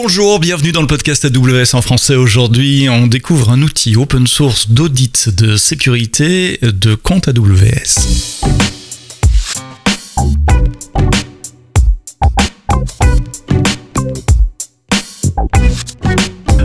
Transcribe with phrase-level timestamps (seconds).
[0.00, 2.14] Bonjour, bienvenue dans le podcast AWS en français.
[2.14, 8.44] Aujourd'hui, on découvre un outil open source d'audit de sécurité de compte AWS.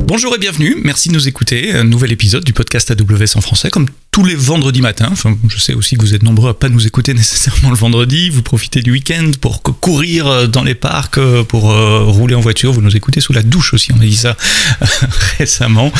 [0.05, 1.73] Bonjour et bienvenue, merci de nous écouter.
[1.73, 5.09] Un nouvel épisode du podcast AWS en français, comme tous les vendredis matins.
[5.11, 8.29] Enfin, je sais aussi que vous êtes nombreux à pas nous écouter nécessairement le vendredi.
[8.29, 12.39] Vous profitez du week-end pour courir euh, dans les parcs, euh, pour euh, rouler en
[12.39, 12.71] voiture.
[12.71, 13.91] Vous nous écoutez sous la douche aussi.
[13.91, 14.37] On a dit ça
[15.39, 15.91] récemment.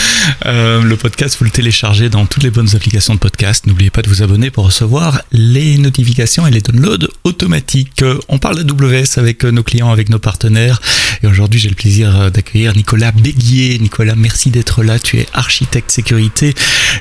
[0.45, 3.65] le podcast, vous le téléchargez dans toutes les bonnes applications de podcast.
[3.65, 8.03] N'oubliez pas de vous abonner pour recevoir les notifications et les downloads automatiques.
[8.29, 10.79] On parle d'AWS avec nos clients, avec nos partenaires.
[11.23, 13.79] Et aujourd'hui, j'ai le plaisir d'accueillir Nicolas Béguier.
[13.79, 14.99] Nicolas, merci d'être là.
[14.99, 16.53] Tu es architecte sécurité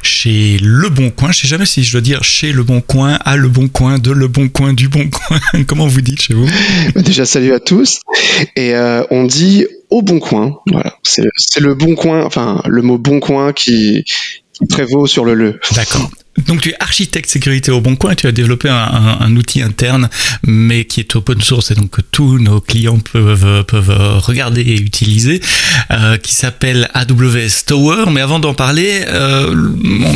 [0.02, 1.32] chez Le Bon Coin.
[1.32, 3.98] Je sais jamais si je dois dire chez Le Bon Coin, à Le Bon Coin,
[3.98, 5.38] de Le Bon Coin, du Bon Coin.
[5.66, 6.48] Comment vous dites chez vous
[6.96, 8.00] Déjà, salut à tous.
[8.56, 10.58] Et euh, on dit au Bon Coin.
[10.70, 14.04] Voilà, c'est le Bon Coin, enfin le mot Bon Coin qui,
[14.52, 15.60] qui prévaut sur le le.
[15.74, 16.10] D'accord.
[16.46, 20.08] Donc tu es architecte sécurité au Bon Coin, tu as développé un, outil interne,
[20.42, 24.80] mais qui est open source et donc que tous nos clients peuvent, peuvent regarder et
[24.80, 25.40] utiliser,
[25.90, 28.04] euh, qui s'appelle AWS Tower.
[28.10, 29.54] Mais avant d'en parler, euh,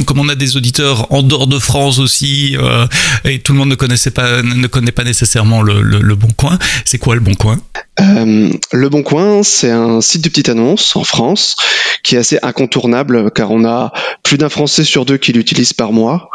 [0.07, 2.87] comme on a des auditeurs en dehors de France aussi, euh,
[3.25, 6.59] et tout le monde ne connaissait pas, ne connaît pas nécessairement le, le Bon Coin,
[6.85, 7.59] c'est quoi le Bon Coin?
[8.01, 11.57] Euh, le Bon Coin, c'est un site de petite annonce en France
[12.03, 15.93] qui est assez incontournable car on a plus d'un Français sur deux qui l'utilise par
[15.93, 16.31] mois.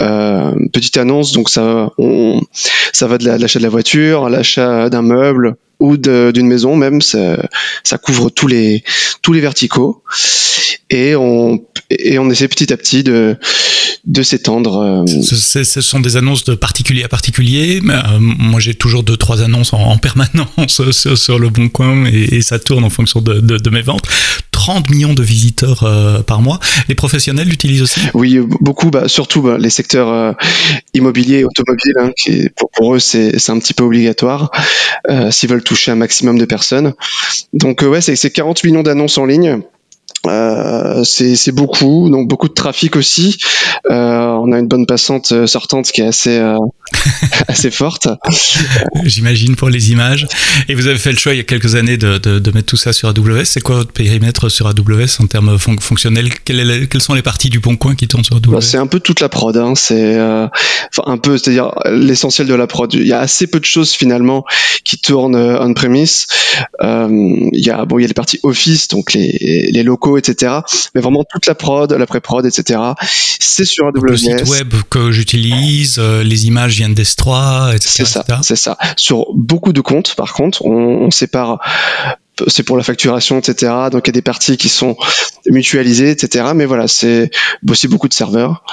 [0.00, 2.40] Euh, petite annonce, donc ça, on,
[2.92, 7.00] ça va de l'achat de la voiture à l'achat d'un meuble ou d'une maison même,
[7.00, 7.36] ça,
[7.84, 8.82] ça, couvre tous les
[9.22, 10.02] tous les verticaux
[10.90, 13.36] et on et on essaie petit à petit de
[14.04, 15.04] de s'étendre.
[15.06, 15.22] Euh.
[15.22, 17.80] Ce, ce, sont des annonces de particulier à particulier.
[17.84, 22.58] Euh, moi, j'ai toujours deux trois annonces en, permanence sur, le Bon Coin et, ça
[22.58, 24.06] tourne en fonction de, de, de mes ventes.
[24.58, 26.58] 30 millions de visiteurs euh, par mois.
[26.88, 28.00] Les professionnels l'utilisent aussi?
[28.12, 30.32] Oui, beaucoup, bah, surtout bah, les secteurs euh,
[30.94, 34.50] immobiliers et automobiles, hein, qui, pour, eux, c'est un petit peu obligatoire
[35.08, 36.94] euh, s'ils veulent toucher un maximum de personnes.
[37.52, 39.62] Donc, ouais, c'est 40 millions d'annonces en ligne
[40.26, 43.38] euh, c'est beaucoup, donc beaucoup de trafic aussi.
[43.90, 46.38] Euh, on a une bonne passante euh, sortante qui est assez
[47.48, 48.08] assez forte.
[49.04, 50.26] J'imagine pour les images.
[50.68, 52.76] Et vous avez fait le choix il y a quelques années de, de, mettre tout
[52.76, 53.44] ça sur AWS.
[53.44, 56.30] C'est quoi votre périmètre sur AWS en termes fonctionnels?
[56.44, 59.00] Quelles, sont les parties du bon coin qui tournent sur AWS bah, C'est un peu
[59.00, 59.56] toute la prod.
[59.56, 59.74] Hein.
[59.76, 62.92] C'est enfin un peu, c'est-à-dire l'essentiel de la prod.
[62.92, 64.44] Il y a assez peu de choses finalement
[64.84, 66.26] qui tournent on-premise.
[66.82, 70.52] il y a bon, il y a les parties Office, donc les, les locaux etc.
[70.94, 72.80] Mais vraiment toute la prod, la pré-prod, etc.
[73.00, 74.00] C'est sur AWS.
[74.02, 77.88] Le site web que j'utilise, euh, les images viennent d'S3, etc.
[77.88, 78.78] C'est ça, c'est ça.
[78.96, 81.58] Sur beaucoup de comptes, par contre, on, on sépare
[82.46, 83.72] c'est pour la facturation, etc.
[83.90, 84.96] Donc il y a des parties qui sont
[85.46, 86.46] mutualisées, etc.
[86.54, 87.30] Mais voilà, c'est
[87.68, 88.64] aussi beaucoup de serveurs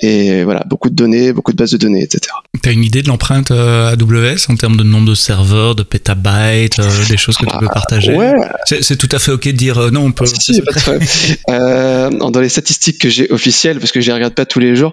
[0.00, 2.32] et voilà, beaucoup de données, beaucoup de bases de données, etc.
[2.62, 5.82] Tu as une idée de l'empreinte euh, AWS en termes de nombre de serveurs, de
[5.82, 8.14] pétabytes, euh, des choses que tu peux partager?
[8.14, 8.34] ouais.
[8.66, 10.26] C'est tout à fait ok de dire euh, non, on peut.
[10.26, 10.60] Si,
[11.50, 14.76] euh, dans les statistiques que j'ai officielles, parce que je les regarde pas tous les
[14.76, 14.92] jours,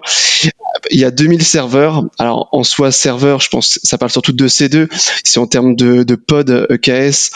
[0.90, 2.04] il y a 2000 serveurs.
[2.18, 4.88] Alors en soi, serveur, je pense, ça parle surtout de C2.
[5.22, 7.30] C'est en termes de, de pod EKS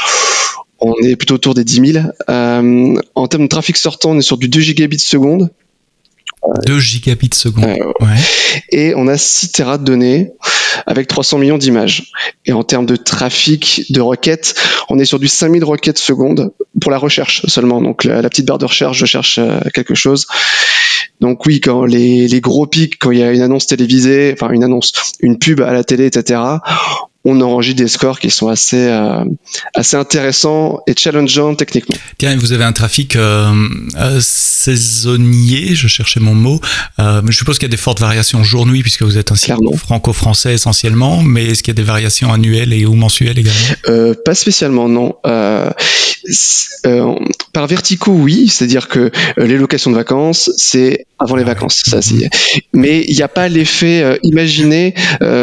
[0.81, 2.07] on est plutôt autour des 10 000.
[2.29, 5.51] Euh, en termes de trafic sortant, on est sur du 2 gigabits seconde.
[6.67, 7.65] 2 gigabits seconde.
[7.65, 8.17] ouais.
[8.71, 10.33] Et on a 6 terras de données
[10.87, 12.13] avec 300 millions d'images.
[12.47, 14.55] Et en termes de trafic de requêtes,
[14.89, 17.83] on est sur du 5000 requêtes seconde pour la recherche seulement.
[17.83, 20.27] Donc la, petite barre de recherche, je cherche euh, quelque chose.
[21.21, 24.53] Donc oui, quand les, les gros pics, quand il y a une annonce télévisée, enfin
[24.53, 26.41] une annonce, une pub à la télé, etc.,
[27.25, 29.25] on enregistre des scores qui sont assez euh,
[29.75, 31.97] assez intéressants et challengeants techniquement.
[32.17, 33.53] Tiens, vous avez un trafic euh,
[33.97, 36.61] euh, saisonnier, je cherchais mon mot.
[36.99, 40.55] je suppose qu'il y a des fortes variations jour-nuit puisque vous êtes un site franco-français
[40.55, 44.15] essentiellement, mais est-ce qu'il y a des variations annuelles et ou mensuelles également?
[44.25, 45.17] Pas spécialement, non.
[47.53, 51.99] Par verticaux, oui, c'est-à-dire que les locations de vacances, c'est avant les vacances, ça.
[51.99, 52.29] Mhm.
[52.73, 54.95] Mais il n'y a pas l'effet imaginé,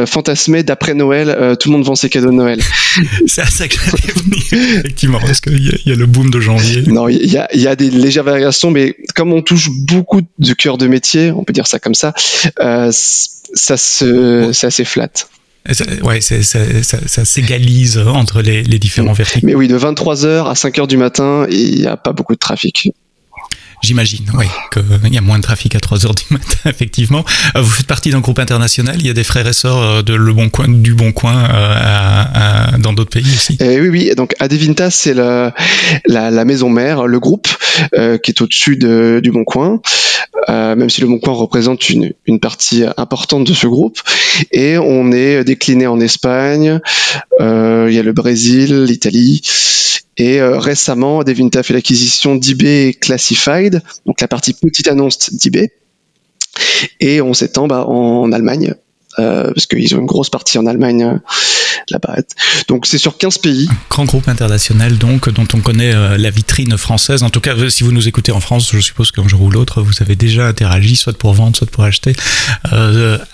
[0.06, 1.56] fantasmé d'après Noël.
[1.60, 2.62] tout le monde vend ses cadeaux de Noël.
[3.28, 6.84] C'est à ça que venir, effectivement, parce qu'il y, y, a le boom de janvier.
[6.88, 10.54] Non, il y a, y a, des légères variations, mais comme on touche beaucoup de
[10.54, 12.14] cœur de métier, on peut dire ça comme ça,
[12.60, 15.10] euh, ça se, c'est assez flat.
[16.04, 19.48] Ouais, ça, ça s'égalise entre les, les différents verticaux.
[19.48, 22.92] Mais oui, de 23h à 5h du matin, il n'y a pas beaucoup de trafic.
[23.82, 27.24] J'imagine, oui, qu'il y a moins de trafic à 3 heures du matin, effectivement.
[27.56, 30.02] Euh, vous faites partie d'un groupe international, il y a des frères et sœurs euh,
[30.02, 33.58] de Le Bon Coin, du Bon Coin euh, dans d'autres pays aussi?
[33.60, 35.54] Et Oui, oui, donc Adevinta, c'est la,
[36.08, 37.48] la, maison mère, le groupe
[38.24, 39.82] qui est au-dessus de, du Bon Coin.
[40.48, 44.00] même si le Bon Coin représente une, une, partie importante de ce groupe.
[44.52, 46.80] Et on est décliné en Espagne,
[47.40, 49.42] il y a le Brésil, l'Italie,
[50.18, 55.72] et euh, récemment, Devinta fait l'acquisition d'eBay Classified, donc la partie petite annonce d'eBay.
[57.00, 58.76] Et on s'étend bah, en Allemagne,
[59.20, 61.18] euh, parce qu'ils ont une grosse partie en Allemagne euh,
[61.90, 62.18] là-bas.
[62.68, 63.68] Donc c'est sur 15 pays.
[63.72, 67.24] Un grand groupe international donc dont on connaît euh, la vitrine française.
[67.24, 69.82] En tout cas, si vous nous écoutez en France, je suppose qu'un jour ou l'autre,
[69.82, 72.14] vous avez déjà interagi, soit pour vendre, soit pour acheter,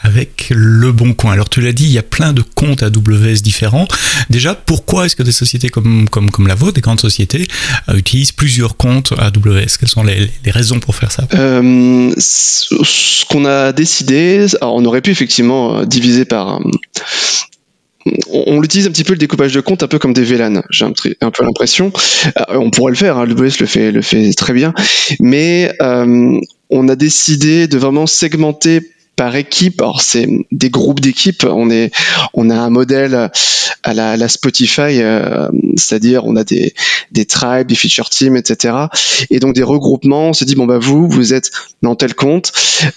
[0.04, 1.32] avec le bon coin.
[1.32, 3.88] Alors tu l'as dit, il y a plein de comptes AWS différents.
[4.30, 7.48] Déjà, pourquoi est-ce que des sociétés comme, comme, comme la vôtre, des grandes sociétés,
[7.94, 11.28] utilisent plusieurs comptes AWS Quelles sont les, les raisons pour faire ça?
[12.18, 16.60] Ce qu'on a décidé, alors on aurait pu effectivement euh, divisé par
[18.32, 20.86] on, l'utilise un petit peu le découpage de comptes un peu comme des VLAN, j'ai
[20.86, 21.92] un, peu l'impression.
[22.38, 24.74] Euh, on pourrait le faire, hein, WS le fait, le fait très bien,
[25.20, 26.40] mais euh,
[26.70, 28.82] on a décidé de vraiment segmenter
[29.16, 29.82] par équipe.
[29.82, 31.44] Alors c'est des groupes d'équipes.
[31.44, 31.92] On est,
[32.34, 33.30] on a un modèle
[33.84, 36.74] à la, Spotify, euh, c'est-à-dire on a des,
[37.12, 38.76] des tribes, des feature teams, etc.
[39.30, 40.30] Et donc des regroupements.
[40.30, 42.52] On s'est dit bon bah vous, vous êtes dans tel compte.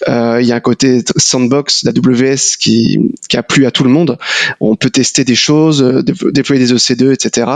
[0.07, 3.89] Euh, il y a un côté sandbox d'AWS qui, qui a plu à tout le
[3.89, 4.17] monde.
[4.59, 5.83] On peut tester des choses,
[6.31, 7.51] déployer des EC2, etc.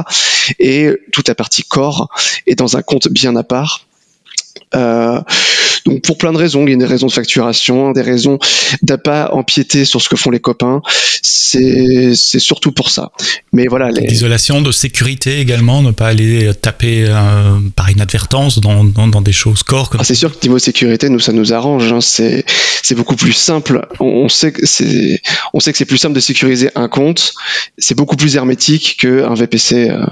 [0.60, 2.10] Et toute la partie core
[2.46, 3.86] est dans un compte bien à part.
[4.76, 5.22] Euh,
[5.86, 8.40] donc pour plein de raisons, il y a des raisons de facturation, des raisons
[8.98, 10.82] pas empiéter sur ce que font les copains.
[11.22, 13.12] C'est surtout pour ça.
[13.52, 13.90] Mais voilà.
[13.90, 19.64] L'isolation de sécurité également, ne pas aller taper euh, par inadvertance dans, dans, des choses
[19.64, 19.90] corps.
[19.98, 21.92] Ah, c'est sûr que niveau sécurité, nous ça nous arrange.
[21.92, 22.02] Hein.
[22.02, 22.46] C'est
[22.84, 23.88] c'est beaucoup plus simple.
[24.00, 25.22] On, sait que c'est
[25.54, 27.34] on sait que c'est plus simple de sécuriser un compte.
[27.78, 29.90] C'est beaucoup plus hermétique qu'un VPC.
[29.90, 30.06] Euh.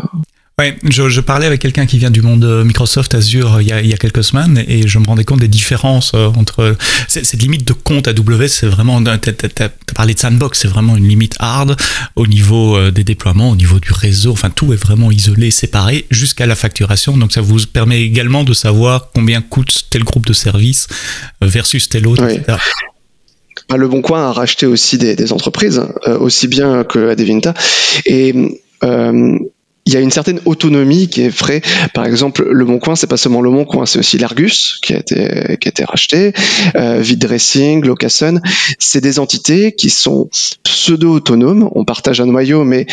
[0.60, 3.80] Ouais, je, je, parlais avec quelqu'un qui vient du monde Microsoft Azure il y, a,
[3.80, 6.76] il y a quelques semaines et je me rendais compte des différences euh, entre
[7.08, 11.08] cette limite de compte AWS, c'est vraiment tu as, parlé de sandbox, c'est vraiment une
[11.08, 11.78] limite hard
[12.16, 16.08] au niveau euh, des déploiements, au niveau du réseau, enfin tout est vraiment isolé, séparé
[16.10, 17.18] jusqu'à la facturation.
[17.18, 20.88] Donc ça vous permet également de savoir combien coûte tel groupe de services
[21.40, 22.58] versus tel autre, etc.
[23.70, 27.54] Ah, le Bon Coin a racheté aussi des, des entreprises, euh, aussi bien que Adevinta.
[28.08, 28.34] Et
[28.84, 29.38] euh,
[29.88, 31.62] il y a une certaine autonomie qui est vraie.
[31.94, 34.94] Par exemple, Le Bon Coin, c'est pas seulement Le Bon Coin, c'est aussi l'Argus qui
[34.94, 36.34] a été qui a été racheté,
[36.76, 38.42] euh, Dressing, Locason.
[38.80, 40.30] C'est des entités qui sont
[40.64, 41.70] pseudo autonomes.
[41.74, 42.86] On partage un noyau, mais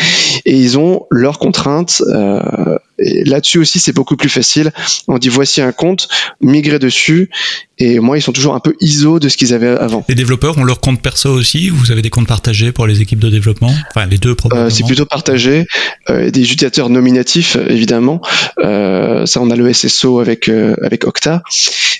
[0.45, 2.01] et ils ont leurs contraintes.
[2.07, 4.71] Euh, là-dessus aussi, c'est beaucoup plus facile.
[5.09, 6.07] On dit voici un compte,
[6.39, 7.29] migrez dessus.
[7.77, 10.05] Et moi, ils sont toujours un peu ISO de ce qu'ils avaient avant.
[10.07, 13.19] Les développeurs ont leur compte perso aussi Vous avez des comptes partagés pour les équipes
[13.19, 13.73] de développement?
[13.89, 14.67] Enfin, les deux probablement.
[14.67, 15.67] Euh, c'est plutôt partagé.
[16.09, 18.21] Euh, des utilisateurs nominatifs, évidemment.
[18.59, 21.43] Euh, ça, on a le SSO avec, avec Octa.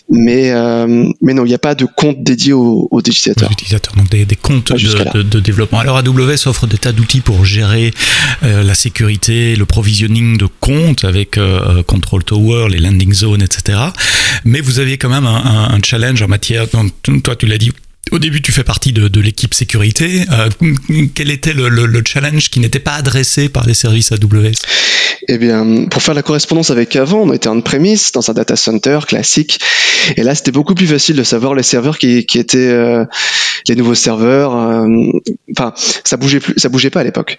[0.09, 0.53] Mais,
[1.21, 3.51] mais non, il n'y a pas de compte dédié aux, aux utilisateurs.
[3.51, 5.79] utilisateurs, donc des, des comptes de, de, de, développement.
[5.79, 7.91] Alors, AWS offre des tas d'outils pour gérer
[8.41, 11.39] la sécurité, le provisioning de comptes avec
[11.87, 13.79] Control Tower, les landing zones, etc.
[14.45, 17.71] Mais vous aviez quand même un un, challenge en matière, toi tu l'as dit,
[18.11, 20.25] au début, tu fais partie de, l'équipe sécurité.
[20.31, 20.49] Euh,
[21.15, 24.53] quel était le, challenge qui n'était pas adressé par les services AWS
[25.27, 28.55] Eh bien, pour faire la correspondance avec avant, on était en premise dans un data
[28.55, 29.59] center classique.
[30.17, 33.05] Et là, c'était beaucoup plus facile de savoir les serveurs qui, étaient euh,
[33.67, 34.55] les nouveaux serveurs.
[34.55, 34.87] Euh,
[35.57, 37.37] enfin, ça bougeait plus, ça bougeait pas à l'époque.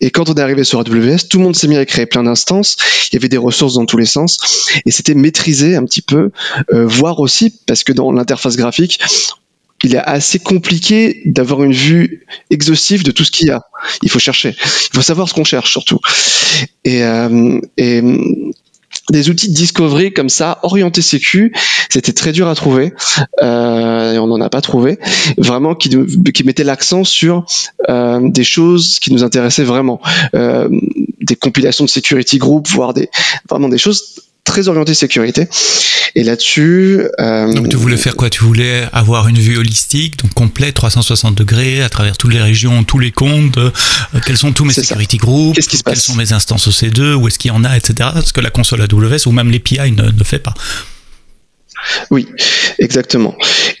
[0.00, 2.22] et quand on est arrivé sur AWS, tout le monde s'est mis à créer plein
[2.22, 2.76] d'instances.
[3.12, 6.30] Il y avait des ressources dans tous les sens, et c'était maîtrisé un petit peu,
[6.70, 9.00] voire aussi parce que dans l'interface graphique,
[9.84, 13.62] il est assez compliqué d'avoir une vue exhaustive de tout ce qu'il y a.
[14.02, 14.56] Il faut chercher.
[14.60, 16.00] Il faut savoir ce qu'on cherche surtout.
[16.84, 18.02] Et, euh, et
[19.10, 21.52] des outils de discovery comme ça, orientés sécu,
[21.88, 22.92] c'était très dur à trouver.
[23.42, 24.98] Euh, et on n'en a pas trouvé.
[25.36, 25.90] Vraiment, qui,
[26.34, 27.44] qui mettait l'accent sur
[27.88, 30.00] euh, des choses qui nous intéressaient vraiment.
[30.34, 30.68] Euh,
[31.20, 33.08] des compilations de security group, voire des,
[33.48, 35.48] vraiment des choses très orienté sécurité.
[36.14, 37.02] Et là-dessus.
[37.20, 38.30] Euh, donc tu voulais faire quoi?
[38.30, 42.82] Tu voulais avoir une vue holistique, donc complète, 360 degrés, à travers toutes les régions,
[42.82, 43.58] tous les comptes.
[43.58, 43.70] Euh,
[44.26, 45.94] quels sont tous mes security groups Qu'est-ce qui se passe?
[45.94, 48.10] Quelles sont mes instances OC2 Où est-ce qu'il y en a, etc.
[48.14, 50.54] Parce que la console AWS ou même l'API ne, ne fait pas.
[52.10, 52.26] Oui,
[52.78, 53.36] exactement.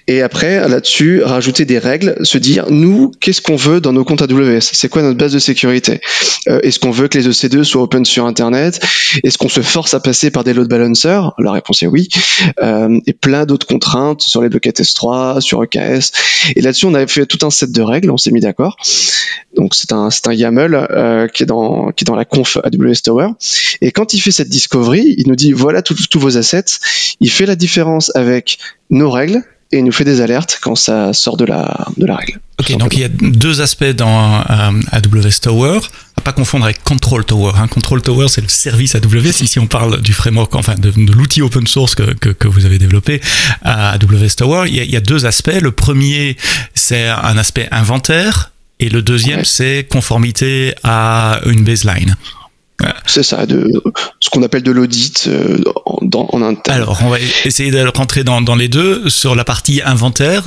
[0.06, 4.22] Et après, là-dessus, rajouter des règles, se dire, nous, qu'est-ce qu'on veut dans nos comptes
[4.22, 6.00] AWS C'est quoi notre base de sécurité?
[6.48, 8.80] Euh, Est-ce qu'on veut que les EC2 soient open sur Internet?
[9.22, 11.34] Est-ce qu'on se force à passer par des load balancers?
[11.38, 12.08] La réponse est oui.
[12.62, 16.12] Euh, et plein d'autres contraintes sur les buckets S3, sur EKS.
[16.56, 18.76] Et là-dessus, on avait fait tout un set de règles, on s'est mis d'accord.
[19.54, 23.02] Donc c'est un, un YAML euh, qui, est dans, qui est dans la conf AWS
[23.04, 23.28] Tower.
[23.82, 26.78] Et quand il fait cette discovery, il nous dit, voilà tous vos assets.
[27.20, 28.58] Il fait la différence avec
[28.90, 32.16] nos règles et il nous fait des alertes quand ça sort de la, de la
[32.16, 32.40] règle.
[32.58, 35.80] Ok, donc il y a deux aspects dans euh, AWS Tower,
[36.16, 37.52] à pas confondre avec Control Tower.
[37.56, 37.68] Hein.
[37.68, 39.42] Control Tower, c'est le service AWS.
[39.42, 42.78] Ici, on parle du framework, enfin de, l'outil open source que, que, que, vous avez
[42.78, 43.20] développé
[43.62, 44.64] à AWS Tower.
[44.68, 45.60] Il y, a, il y a deux aspects.
[45.60, 46.36] Le premier,
[46.74, 49.44] c'est un aspect inventaire, et le deuxième, ouais.
[49.44, 52.16] c'est conformité à une baseline.
[53.06, 53.66] C'est ça, de
[54.20, 56.76] ce qu'on appelle de l'audit euh, en, en interne.
[56.80, 59.08] Alors, on va essayer de rentrer dans, dans les deux.
[59.08, 60.44] Sur la partie inventaire,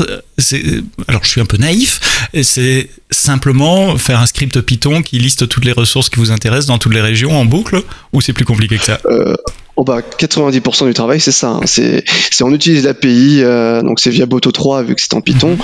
[1.07, 1.99] alors je suis un peu naïf,
[2.41, 6.77] c'est simplement faire un script Python qui liste toutes les ressources qui vous intéressent dans
[6.77, 7.83] toutes les régions en boucle,
[8.13, 8.99] ou c'est plus compliqué que ça?
[9.05, 9.35] Euh,
[9.77, 11.61] Oh bah 90% du travail c'est ça, hein.
[11.65, 12.03] c'est,
[12.41, 15.57] on utilise l'API, euh, donc c'est via Boto 3 vu que c'est en Python,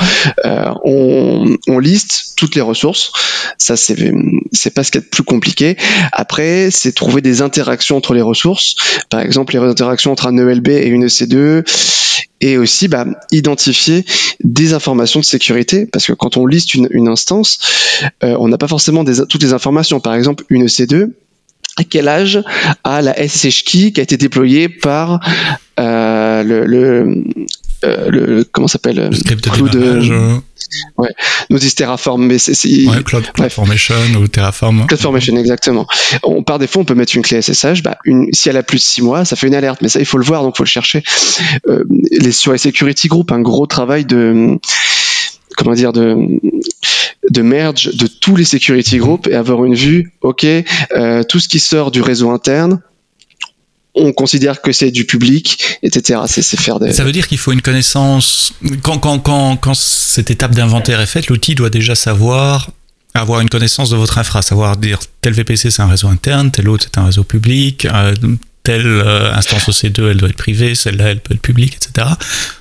[0.46, 3.12] euh, on, on liste toutes les ressources,
[3.58, 4.14] ça c'est,
[4.54, 5.76] c'est pas ce qui est plus compliqué.
[6.14, 8.76] Après c'est trouver des interactions entre les ressources,
[9.10, 11.64] par exemple les interactions entre un ELB et une EC2,
[12.42, 14.06] et aussi bah, identifier
[14.44, 17.60] des informations de sécurité parce que quand on liste une, une instance,
[18.24, 20.00] euh, on n'a pas forcément des, toutes les informations.
[20.00, 21.12] Par exemple, une EC2,
[21.78, 22.44] à quel âge
[22.84, 25.20] a la SSH key qui a été déployée par
[25.80, 27.24] euh, le, le,
[27.86, 30.00] euh, le, comment s'appelle le script Cloud, de
[30.98, 31.10] ouais.
[31.52, 34.88] Nous disent Terraform mais c'est ouais, Cloud Formation ou Terraform.
[34.88, 35.86] Cloud Formation exactement.
[36.24, 38.78] On par défaut on peut mettre une clé SSH bah, une, si elle a plus
[38.78, 39.80] de 6 mois ça fait une alerte.
[39.84, 41.04] Mais ça il faut le voir donc il faut le chercher.
[41.68, 44.58] Euh, les sur les security group un gros travail de
[45.56, 46.18] comment dire de
[47.30, 51.48] de merge de tous les security groups et avoir une vue ok euh, tout ce
[51.48, 52.82] qui sort du réseau interne
[54.00, 56.22] on considère que c'est du public, etc.
[56.28, 56.78] C'est faire.
[56.92, 58.54] Ça veut dire qu'il faut une connaissance.
[58.84, 62.70] Quand, quand, quand, quand cette étape d'inventaire est faite, l'outil doit déjà savoir
[63.14, 66.70] avoir une connaissance de votre infra, savoir dire tel VPC c'est un réseau interne, tel
[66.70, 68.14] autre c'est un réseau public, euh,
[68.68, 72.06] telle euh, instance OC2 elle doit être privée, celle-là elle peut être publique, etc.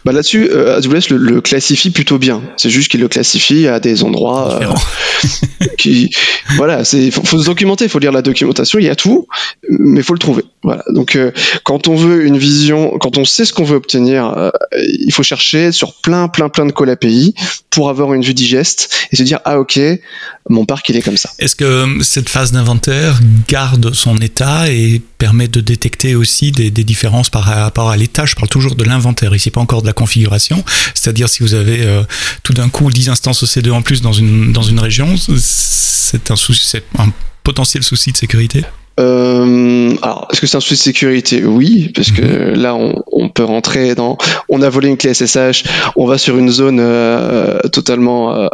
[0.04, 2.42] Bah là-dessus, euh, AWS le, le, classifie plutôt bien.
[2.56, 6.10] C'est juste qu'il le classifie à des endroits euh, qui,
[6.54, 9.26] voilà, c'est faut, faut se documenter, il faut lire la documentation, il y a tout,
[9.68, 10.44] mais il faut le trouver.
[10.66, 10.82] Voilà.
[10.92, 11.30] Donc euh,
[11.62, 14.50] quand on veut une vision, quand on sait ce qu'on veut obtenir, euh,
[14.98, 17.34] il faut chercher sur plein, plein, plein de call API
[17.70, 19.78] pour avoir une vue digeste et se dire ah ok,
[20.48, 21.30] mon parc il est comme ça.
[21.38, 27.30] Est-ce que cette phase d'inventaire garde son état et permet de détecter aussi des, différences
[27.30, 30.64] par rapport à l'état Je parle toujours de l'inventaire ici, pas encore de la configuration.
[30.94, 32.02] C'est-à-dire si vous avez euh,
[32.42, 37.12] tout d'un coup 10 instances OC2 en plus dans une dans une région, c'est un
[37.42, 38.64] potentiel souci de sécurité.
[38.98, 41.44] Euh, alors, est-ce que c'est un souci de sécurité?
[41.44, 44.16] Oui, parce que là, on, on, peut rentrer dans.
[44.48, 45.64] On a volé une clé SSH,
[45.96, 48.48] on va sur une zone euh, totalement euh,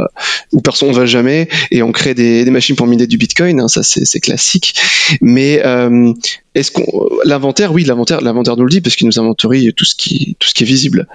[0.53, 3.61] où personne ne va jamais, et on crée des, des, machines pour miner du Bitcoin.
[3.61, 4.75] Hein, ça, c'est classique.
[5.21, 6.13] Mais euh,
[6.55, 9.95] est-ce qu'on l'inventaire Oui, l'inventaire, l'inventaire nous le dit parce qu'il nous inventorie tout ce
[9.95, 11.07] qui, tout ce qui est visible.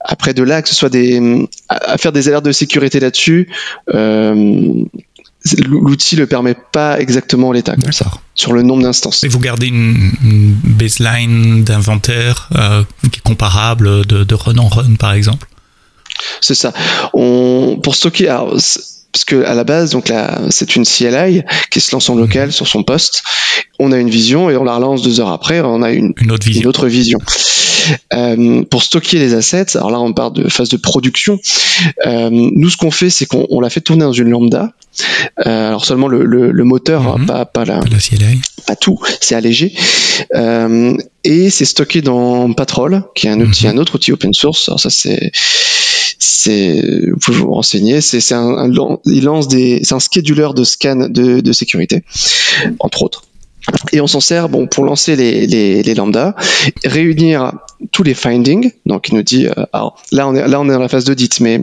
[0.00, 3.48] Après, de là que ce soit des à faire des alertes de sécurité là-dessus.
[5.66, 9.24] L'outil le permet pas exactement l'état comme ça sur le nombre d'instances.
[9.24, 14.68] Et vous gardez une, une baseline d'inventaire euh, qui est comparable de, de, run en
[14.68, 15.48] run par exemple?
[16.40, 16.72] C'est ça.
[17.12, 18.56] On, pour stocker, alors,
[19.16, 22.48] parce que à la base, donc là, c'est une CLI qui se lance en local
[22.48, 22.52] mmh.
[22.52, 23.22] sur son poste.
[23.78, 26.30] On a une vision et on la relance deux heures après, on a une, une
[26.32, 26.60] autre vision.
[26.60, 27.18] Une autre vision.
[28.12, 31.38] Euh, pour stocker les assets, alors là on part de phase de production.
[32.04, 34.72] Euh, nous ce qu'on fait, c'est qu'on l'a fait tourner dans une lambda.
[35.46, 37.08] Euh, alors seulement le, le, le moteur, Mhm.
[37.08, 37.26] mm -hmm.
[37.26, 38.40] pas, pas, la, la CLI.
[38.66, 39.72] pas tout, c'est allégé.
[41.24, 43.72] Et c'est stocké dans Patrol, qui est un outil, Mhm.
[43.74, 44.68] un autre outil open source.
[44.68, 45.22] Alors ça c'est
[46.18, 48.00] c'est vous pouvez vous renseigner.
[48.00, 52.04] C'est un, un, il lance des c'est un scheduler de scan de, de sécurité
[52.78, 53.24] entre autres.
[53.92, 56.36] Et on s'en sert bon pour lancer les, les, les lambda
[56.84, 57.52] réunir
[57.90, 58.70] tous les findings.
[58.86, 61.04] Donc il nous dit euh, alors là on est là on est dans la phase
[61.04, 61.62] d'audit mais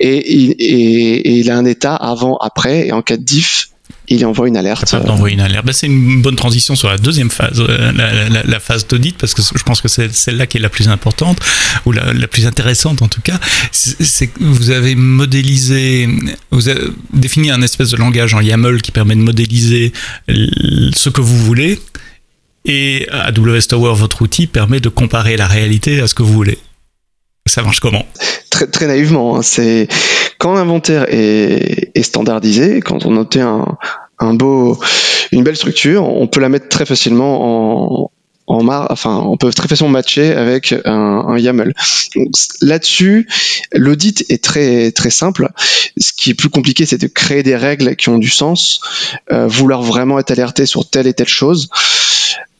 [0.00, 3.70] et, et, il a un état avant après et en cas de diff
[4.08, 4.84] il envoie une alerte.
[4.84, 5.64] Capable d'envoyer une alerte.
[5.64, 9.16] Bah, c'est une bonne transition sur la deuxième phase, euh, la, la, la phase d'audit,
[9.16, 11.38] parce que je pense que c'est celle-là qui est la plus importante,
[11.86, 13.38] ou la, la plus intéressante en tout cas.
[13.72, 16.08] C'est que vous avez modélisé,
[16.50, 16.82] vous avez
[17.12, 19.92] défini un espèce de langage en YAML qui permet de modéliser
[20.28, 21.80] ce que vous voulez.
[22.66, 26.58] Et AWS Tower, votre outil, permet de comparer la réalité à ce que vous voulez.
[27.46, 28.04] Ça marche comment
[28.54, 29.42] très, très naïvement, hein.
[29.42, 29.88] c'est
[30.38, 33.78] quand l'inventaire est, est, standardisé, quand on obtient un,
[34.28, 34.78] un beau,
[35.32, 38.10] une belle structure, on peut la mettre très facilement en,
[38.46, 41.74] en mar enfin, on peut très facilement matcher avec un, un YAML.
[42.60, 43.28] Là-dessus,
[43.72, 45.48] l'audit est très très simple.
[45.98, 48.80] Ce qui est plus compliqué, c'est de créer des règles qui ont du sens,
[49.32, 51.68] euh, vouloir vraiment être alerté sur telle et telle chose.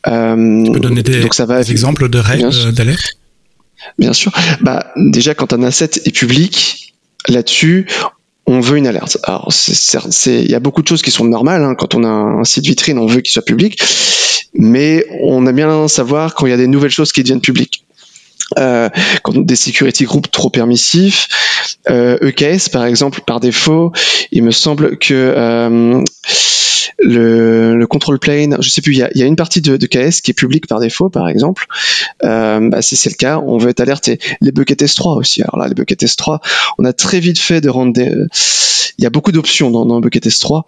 [0.06, 3.16] Euh, tu peux donner des, donc ça va, des exemples de règles d'alerte?
[3.99, 4.33] Bien sûr.
[4.61, 6.95] Bah, déjà, quand un asset est public,
[7.28, 7.87] là-dessus,
[8.47, 9.19] on veut une alerte.
[9.25, 9.52] Alors,
[10.26, 11.62] il y a beaucoup de choses qui sont normales.
[11.62, 11.75] Hein.
[11.75, 13.81] Quand on a un site vitrine, on veut qu'il soit public.
[14.54, 17.85] Mais on aime bien savoir quand il y a des nouvelles choses qui deviennent publiques.
[18.59, 18.88] Euh,
[19.23, 21.28] quand des security groups trop permissifs,
[21.88, 23.93] euh, EKS par exemple par défaut,
[24.33, 26.04] il me semble que euh,
[26.99, 27.53] le,
[27.84, 30.30] le control plane, je sais plus, il y a, une partie de, de, KS qui
[30.30, 31.66] est publique par défaut, par exemple.
[32.24, 34.18] Euh, bah, si c'est le cas, on veut être alerté.
[34.40, 35.42] Les buckets S3 aussi.
[35.42, 36.38] Alors là, les buckets S3,
[36.78, 38.10] on a très vite fait de rendre des.
[38.96, 40.62] Il y a beaucoup d'options dans, dans bucket S3.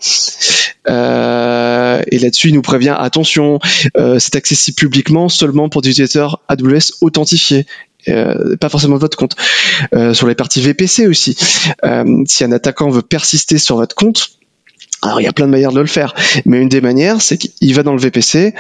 [0.89, 3.61] Euh, et là-dessus, il nous prévient attention,
[3.97, 7.67] euh, c'est accessible publiquement seulement pour des utilisateurs AWS authentifiés.
[8.09, 9.37] Euh, pas forcément votre compte.
[9.95, 11.37] Euh, sur les parties VPC aussi.
[11.85, 14.37] Euh, si un attaquant veut persister sur votre compte,
[15.03, 16.15] alors il y a plein de manières de le faire,
[16.47, 18.55] mais une des manières, c'est qu'il va dans le VPC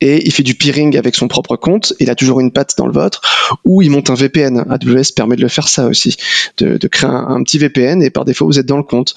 [0.00, 1.94] et il fait du peering avec son propre compte.
[1.98, 3.22] Il a toujours une patte dans le vôtre,
[3.64, 4.64] ou il monte un VPN.
[4.68, 6.16] AWS permet de le faire ça aussi,
[6.58, 9.14] de, créer un, petit VPN et par défaut vous êtes dans le compte.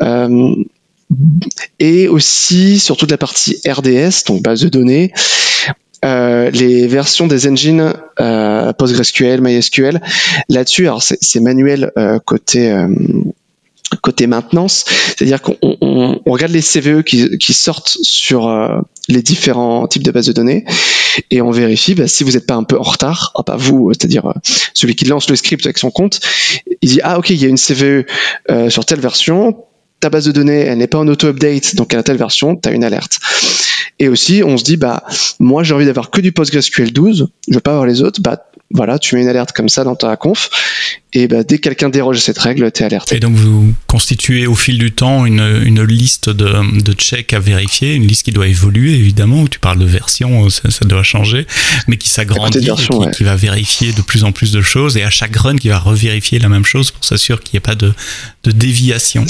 [0.00, 0.54] Euh,
[1.78, 5.12] et aussi sur toute la partie RDS, donc base de données.
[6.04, 10.00] Euh, les versions des engines euh, PostgreSQL, MySQL,
[10.48, 11.92] là-dessus, alors c'est manuel
[12.24, 12.74] côté
[14.00, 19.22] côté maintenance, c'est-à-dire qu'on on, on regarde les CVE qui, qui sortent sur euh, les
[19.22, 20.64] différents types de bases de données
[21.30, 23.92] et on vérifie bah, si vous n'êtes pas un peu en retard, ah, pas vous,
[23.92, 24.34] c'est-à-dire euh,
[24.74, 26.20] celui qui lance le script avec son compte,
[26.80, 28.06] il dit ah ok il y a une CVE
[28.50, 29.56] euh, sur telle version,
[30.00, 32.72] ta base de données elle n'est pas en auto-update donc à telle version, tu as
[32.72, 33.18] une alerte.
[33.98, 35.04] Et aussi on se dit bah
[35.38, 38.46] moi j'ai envie d'avoir que du PostgreSQL 12, je veux pas avoir les autres, bah
[38.72, 40.50] voilà, tu mets une alerte comme ça dans ta conf,
[41.12, 43.16] et bah, dès que quelqu'un déroge cette règle, tu es alerté.
[43.16, 47.38] Et donc vous constituez au fil du temps une, une liste de, de checks à
[47.38, 51.02] vérifier, une liste qui doit évoluer évidemment, où tu parles de version, ça, ça doit
[51.02, 51.46] changer,
[51.86, 53.10] mais qui s'agrandit, qui, ouais.
[53.12, 55.78] qui, va vérifier de plus en plus de choses, et à chaque run qui va
[55.78, 57.92] revérifier la même chose pour s'assurer qu'il n'y ait pas de,
[58.44, 59.26] de déviation.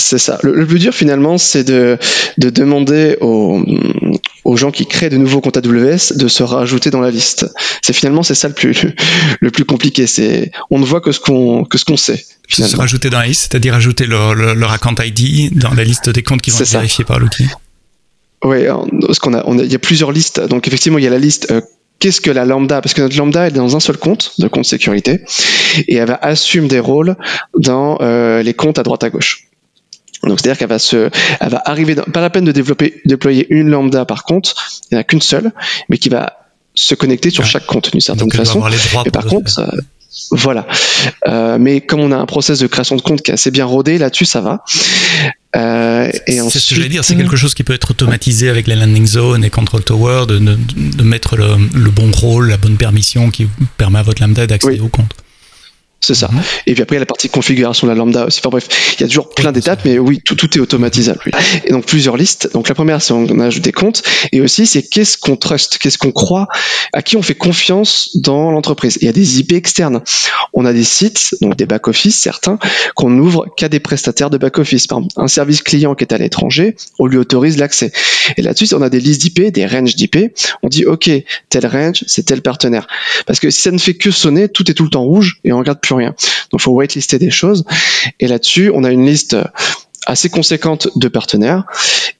[0.00, 0.38] C'est ça.
[0.42, 1.98] Le, le, plus dur finalement, c'est de,
[2.38, 3.60] de demander aux,
[4.48, 7.46] aux gens qui créent de nouveaux comptes AWS de se rajouter dans la liste.
[7.82, 8.94] C'est finalement c'est ça le plus
[9.40, 10.06] le plus compliqué.
[10.06, 12.24] C'est on ne voit que ce qu'on que ce qu'on sait.
[12.48, 12.72] Finalement.
[12.72, 16.22] Se rajouter dans la liste, c'est-à-dire ajouter leur, leur, account ID dans la liste des
[16.22, 17.46] comptes qui vont être vérifiés par l'outil.
[18.42, 18.64] Oui,
[19.10, 20.40] ce qu'on a, on a, il y a plusieurs listes.
[20.40, 21.60] Donc effectivement, il y a la liste euh,
[21.98, 22.80] qu'est-ce que la lambda?
[22.80, 25.20] Parce que notre lambda elle est dans un seul compte, de compte sécurité,
[25.88, 27.16] et elle va assumer des rôles
[27.58, 29.48] dans euh, les comptes à droite à gauche.
[30.28, 31.10] Donc c'est-à-dire qu'elle va se,
[31.40, 34.54] elle va arriver, dans, pas la peine de développer, déployer une lambda par compte,
[34.90, 35.52] il n'y en a qu'une seule,
[35.88, 36.38] mais qui va
[36.74, 38.62] se connecter sur chaque compte d'une certaine façon.
[39.04, 39.66] Et par contre, euh,
[40.30, 40.66] voilà.
[41.26, 43.64] Euh, mais comme on a un process de création de compte qui est assez bien
[43.64, 44.64] rodé, là-dessus ça va.
[45.56, 48.48] Euh, et ensuite, ce que je vais dire, c'est quelque chose qui peut être automatisé
[48.48, 50.56] avec les landing zones et control tower, de, de,
[50.96, 54.78] de mettre le, le, bon rôle, la bonne permission qui permet à votre lambda d'accéder
[54.78, 54.86] oui.
[54.86, 55.14] au compte.
[56.00, 56.28] C'est ça.
[56.28, 56.40] Mmh.
[56.66, 58.40] Et puis après, il y a la partie configuration de la lambda aussi.
[58.40, 61.20] Enfin bref, il y a toujours plein d'étapes, mais oui, tout, tout est automatisable.
[61.26, 61.32] Oui.
[61.64, 62.50] Et donc plusieurs listes.
[62.52, 64.02] Donc la première, c'est on ajoute des comptes.
[64.32, 66.46] Et aussi, c'est qu'est-ce qu'on trust, qu'est-ce qu'on croit,
[66.92, 68.98] à qui on fait confiance dans l'entreprise?
[69.00, 70.02] Il y a des IP externes.
[70.52, 72.58] On a des sites, donc des back-office, certains,
[72.94, 74.86] qu'on n'ouvre qu'à des prestataires de back-office.
[74.86, 77.92] Par exemple, un service client qui est à l'étranger, on lui autorise l'accès.
[78.36, 80.16] Et là-dessus, on a des listes d'IP, des ranges d'IP.
[80.62, 81.10] On dit, OK,
[81.48, 82.86] tel range, c'est tel partenaire.
[83.26, 85.52] Parce que si ça ne fait que sonner, tout est tout le temps rouge et
[85.52, 86.14] on regarde plus rien.
[86.50, 87.64] Donc, faut whitelister des choses.
[88.20, 89.36] Et là-dessus, on a une liste
[90.08, 91.64] assez conséquente de partenaires.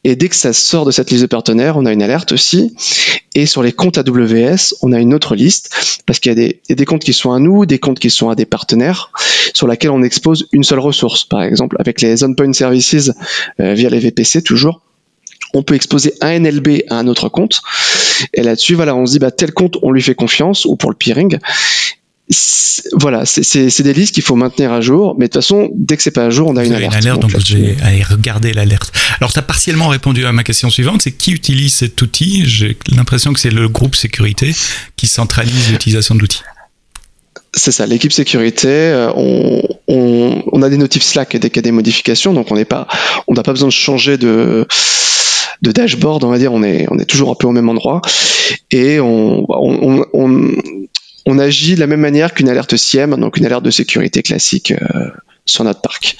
[0.05, 2.77] Et dès que ça sort de cette liste de partenaires, on a une alerte aussi.
[3.35, 5.71] Et sur les comptes AWS, on a une autre liste
[6.07, 8.35] parce qu'il y, a des comptes qui sont à nous, des comptes qui sont à
[8.35, 9.11] des partenaires
[9.55, 11.25] sur laquelle on expose une seule ressource.
[11.25, 13.11] Par exemple, avec les endpoint services
[13.61, 14.83] euh, via les VPC toujours
[15.55, 17.63] on peut exposer un NLB à un autre compte.
[18.35, 20.91] Et là-dessus, voilà, on se dit, bah, tel compte, on lui fait confiance, ou pour
[20.91, 21.39] le peering
[22.93, 26.03] voilà, c'est des listes qu'il faut maintenir à jour, mais de toute façon, dès que
[26.03, 26.93] c'est pas à jour, on a vous une alerte.
[26.93, 27.43] Une alerte, donc, donc
[27.83, 28.93] allez regarder l'alerte.
[29.19, 32.43] Alors, tu as partiellement répondu à ma question suivante, c'est qui utilise cet outil?
[32.47, 34.55] J'ai l'impression que c'est le groupe sécurité
[34.97, 36.43] qui centralise l'utilisation de l'outil.
[37.55, 41.59] C'est ça, l'équipe sécurité, euh, on, on, on, a des notifs Slack dès qu'il y
[41.61, 42.87] a des modifications, donc on n'est pas,
[43.27, 44.67] on n'a pas besoin de changer de
[45.63, 48.01] de dashboard, on va dire, on est, on est toujours un peu au même endroit
[48.71, 50.53] et on, on, on,
[51.29, 54.73] on agit de la même manière qu'une alerte SIEM, donc une alerte de sécurité classique
[54.73, 55.11] euh,
[55.45, 56.17] sur notre parc.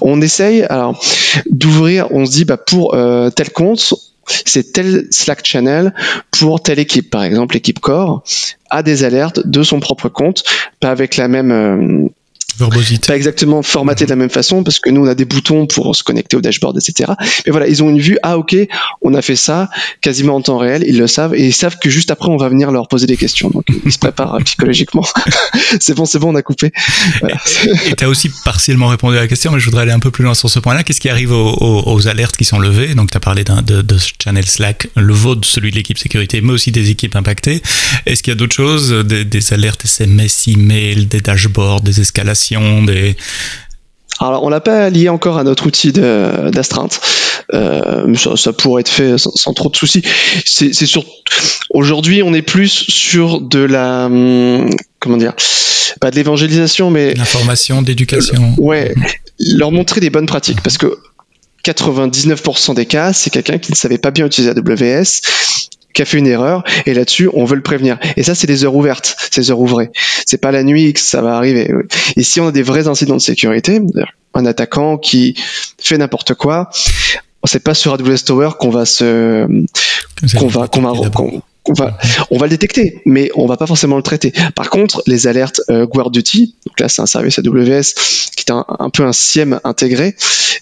[0.00, 1.02] On essaye alors
[1.50, 3.92] d'ouvrir, on se dit bah, pour euh, tel compte,
[4.28, 5.92] c'est tel Slack channel
[6.30, 7.10] pour telle équipe.
[7.10, 8.22] Par exemple, l'équipe Core
[8.70, 10.44] a des alertes de son propre compte,
[10.78, 12.10] pas avec la même
[12.60, 15.66] euh, pas exactement formaté de la même façon parce que nous on a des boutons
[15.66, 17.12] pour se connecter au dashboard, etc.
[17.46, 18.18] Mais voilà, ils ont une vue.
[18.22, 18.56] Ah ok,
[19.00, 19.68] on a fait ça
[20.00, 20.84] quasiment en temps réel.
[20.86, 23.16] Ils le savent et ils savent que juste après on va venir leur poser des
[23.16, 23.50] questions.
[23.50, 25.04] Donc ils se préparent psychologiquement.
[25.80, 26.72] c'est bon, c'est bon, on a coupé.
[27.86, 30.10] Et tu as aussi partiellement répondu à la question, mais je voudrais aller un peu
[30.10, 30.82] plus loin sur ce point-là.
[30.82, 32.94] Qu'est-ce qui arrive aux, alertes qui sont levées?
[32.94, 36.40] Donc tu as parlé de, de ce channel Slack, le vôtre, celui de l'équipe sécurité,
[36.40, 37.62] mais aussi des équipes impactées.
[38.06, 42.42] Est-ce qu'il y a d'autres choses, des, des alertes SMS, email, des dashboards, des escalations?
[42.86, 43.16] Des...
[44.20, 47.00] Alors, on l'a pas lié encore à notre outil d'astreinte.
[47.54, 50.02] Euh, ça, pourrait être fait sans, trop de soucis.
[50.44, 51.04] C'est sur
[51.70, 55.34] aujourd'hui, on est plus sur de la hum, comment dire,
[56.00, 58.54] pas de l'évangélisation, mais l'information, d'éducation.
[58.58, 58.94] ouais,
[59.38, 60.98] leur montrer des bonnes pratiques parce que
[61.64, 65.61] 99% des cas, c'est quelqu'un qui ne savait pas bien utiliser AWS
[65.94, 67.98] qui a fait une erreur et là-dessus on veut le prévenir.
[68.16, 69.90] Et ça c'est des heures ouvertes, ces heures ouvrées.
[70.26, 71.70] C'est pas la nuit que ça va arriver.
[72.16, 73.80] Et si on a des vrais incidents de sécurité,
[74.34, 75.34] un attaquant qui
[75.78, 76.70] fait n'importe quoi,
[77.44, 79.46] c'est pas sur AWS Tower qu'on va se
[80.38, 80.92] qu'on va qu'on va
[81.64, 81.96] on va,
[82.30, 84.32] on va le détecter, mais on va pas forcément le traiter.
[84.54, 87.94] Par contre, les alertes euh, Guard Duty, donc là c'est un service AWS
[88.36, 90.16] qui est un, peu un SIEM intégré,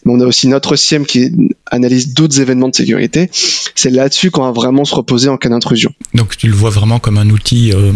[0.05, 1.33] mais on a aussi notre SIEM qui
[1.71, 3.31] analyse d'autres événements de sécurité.
[3.75, 5.93] C'est là-dessus qu'on va vraiment se reposer en cas d'intrusion.
[6.13, 7.93] Donc tu le vois vraiment comme un outil euh,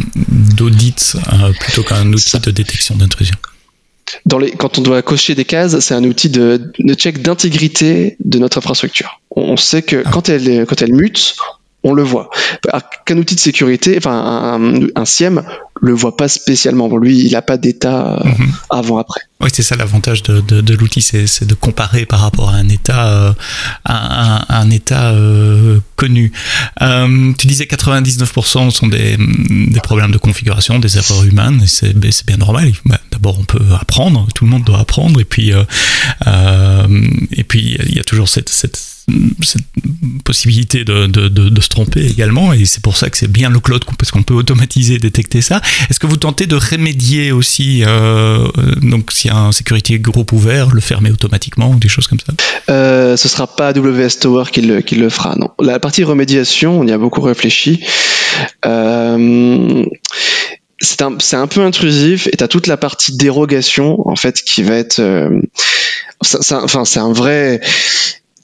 [0.56, 3.36] d'audit euh, plutôt qu'un outil de détection d'intrusion.
[4.26, 8.16] Dans les, quand on doit cocher des cases, c'est un outil de, de check d'intégrité
[8.24, 9.20] de notre infrastructure.
[9.30, 10.10] On sait que ah.
[10.10, 11.36] quand elle, quand elle mute,
[11.84, 12.30] on le voit.
[13.04, 15.42] Qu'un outil de sécurité, enfin un, un, SIEM,
[15.80, 16.88] le voit pas spécialement.
[16.88, 18.52] Bon, lui, il n'a pas d'état euh, mhm.
[18.70, 19.20] avant-après.
[19.40, 23.08] Oui, c'est ça l'avantage de, de, l'outil, c'est de comparer par rapport à un état,
[23.08, 23.32] euh,
[23.84, 26.32] à, un, état euh, connu.
[26.80, 32.36] tu disais 99% sont des, des, problèmes de configuration, des erreurs humaines, et c'est bien
[32.38, 32.72] normal.
[32.86, 37.94] Bah, d'abord, on peut apprendre, tout le monde doit apprendre, et puis, et puis il
[37.94, 38.94] y a toujours cette, cette
[39.42, 39.64] cette
[40.24, 43.60] possibilité de, de, de, se tromper également, et c'est pour ça que c'est bien le
[43.60, 45.60] cloud, parce qu'on peut automatiser, détecter ça.
[45.90, 48.46] Est-ce que vous tentez de remédier aussi, euh,
[48.82, 52.20] donc s'il y a un sécurité groupe ouvert, le fermer automatiquement, ou des choses comme
[52.20, 52.32] ça
[52.70, 55.50] euh, Ce sera pas AWS Tower qui le, qui le fera, non.
[55.60, 57.84] La partie remédiation, on y a beaucoup réfléchi.
[58.66, 59.84] Euh,
[60.80, 61.02] c'est
[61.34, 64.98] un, peu intrusif et tu as toute la partie dérogation en fait qui va être
[64.98, 65.40] euh,
[66.20, 67.60] enfin c'est un vrai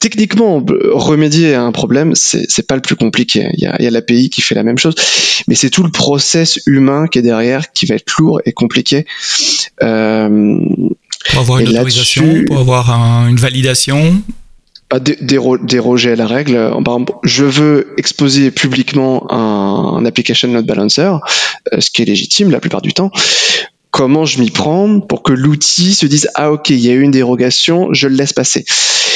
[0.00, 3.48] techniquement, remédier à un problème, c'est pas le plus compliqué.
[3.54, 4.94] Il y a, a l'API qui fait la même chose,
[5.46, 9.06] mais c'est tout le process humain qui est derrière qui va être lourd et compliqué.
[9.82, 10.58] Euh,
[11.30, 12.90] pour avoir une autorisation, pour avoir
[13.28, 14.22] une validation?
[15.62, 16.54] Déroger à la règle.
[16.84, 21.12] Par exemple, je veux exposer publiquement un, application load balancer,
[21.72, 23.12] euh, ce qui est légitime la plupart du temps
[23.90, 27.02] comment je m'y prends pour que l'outil se dise ah ok il y a eu
[27.02, 28.64] une dérogation je le laisse passer.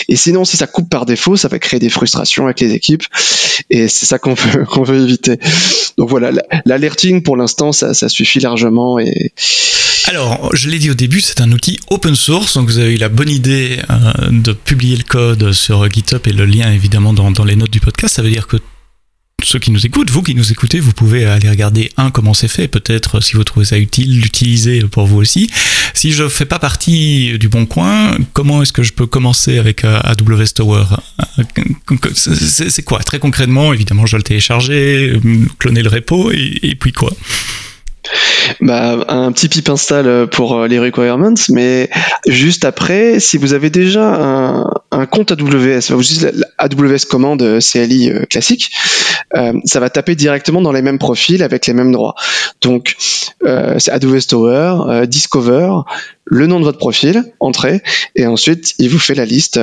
[0.08, 3.04] Et sinon si ça coupe par défaut ça va créer des frustrations avec les équipes.
[3.70, 5.38] Et c'est ça qu'on veut qu'on veut éviter.
[5.98, 6.32] Donc voilà
[6.64, 9.32] l'alerting pour l'instant ça, suffit largement et
[10.06, 12.98] alors, je l'ai dit au début, c'est un outil open source, donc vous avez eu
[12.98, 17.30] la bonne idée euh, de publier le code sur GitHub et le lien évidemment dans,
[17.30, 18.16] dans les notes du podcast.
[18.16, 18.58] Ça veut dire que
[19.44, 22.48] ceux qui nous écoutent, vous qui nous écoutez, vous pouvez aller regarder, un, comment c'est
[22.48, 25.50] fait, peut-être si vous trouvez ça utile, l'utiliser pour vous aussi.
[25.92, 29.84] Si je fais pas partie du bon coin, comment est-ce que je peux commencer avec
[29.84, 30.84] euh, AWS Tower
[31.96, 33.00] C'est quoi?
[33.00, 35.20] Très concrètement, évidemment, je dois le télécharger,
[35.58, 37.12] cloner le repo, et puis quoi?
[38.60, 41.90] Bah, un petit pip install pour euh, les requirements, mais
[42.26, 48.10] juste après, si vous avez déjà un, compte AWS, vous utilisez AWS commande euh, CLI
[48.10, 48.72] euh, classique,
[49.64, 52.14] ça va taper directement dans les mêmes profils avec les mêmes droits.
[52.62, 52.94] Donc,
[53.40, 55.80] c'est AWS Tower, Discover,
[56.24, 57.82] le nom de votre profil, entrée,
[58.14, 59.58] et ensuite il vous fait la liste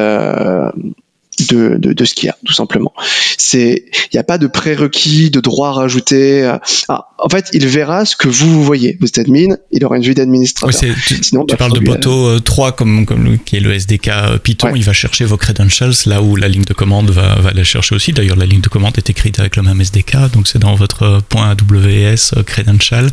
[1.48, 2.94] de, de, de ce qu'il y a, tout simplement.
[3.38, 6.52] C'est, il n'y a pas de prérequis, de droit rajouté.
[6.88, 8.98] Ah, en fait, il verra ce que vous, voyez.
[9.00, 10.80] Vous êtes admin, il aura une vue d'administrateur.
[10.80, 14.08] tu, Sinon, tu bah, parles de Boto 3 euh, comme, comme qui est le SDK
[14.08, 14.74] euh, Python.
[14.76, 17.96] Il va chercher vos credentials là où la ligne de commande va, va les chercher
[17.96, 18.14] aussi.
[18.14, 21.22] D'ailleurs, la ligne de commande est écrite avec le même SDK, donc c'est dans votre
[21.30, 23.10] point AWS euh, credential.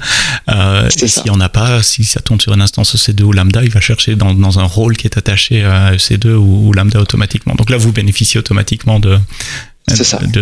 [0.49, 3.33] Euh, et s'il n'y en a pas, si ça tourne sur une instance EC2 ou
[3.33, 6.73] Lambda, il va chercher dans, dans un rôle qui est attaché à EC2 ou, ou
[6.73, 7.55] Lambda automatiquement.
[7.55, 9.19] Donc là, vous bénéficiez automatiquement de,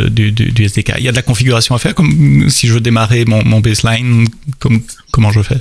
[0.09, 0.95] du, du, SDK.
[0.99, 3.61] Il y a de la configuration à faire, comme si je veux démarrer mon, mon
[3.61, 4.27] baseline,
[4.59, 5.59] comme, comment je fais?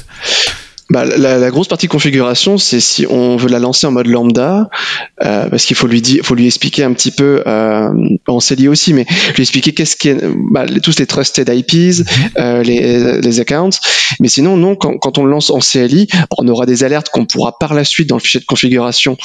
[0.90, 4.70] Bah, la, la, grosse partie configuration, c'est si on veut la lancer en mode lambda,
[5.24, 7.90] euh, parce qu'il faut lui dire, faut lui expliquer un petit peu, euh,
[8.28, 10.20] on s'est dit aussi, mais lui expliquer qu'est-ce qui est,
[10.52, 12.06] bah, tous les trusted IPs, mhm.
[12.38, 13.80] euh, les, les, accounts.
[14.20, 17.26] Mais sinon, non, quand, quand, on le lance en CLI, on aura des alertes qu'on
[17.26, 19.18] pourra par la suite dans le fichier de configuration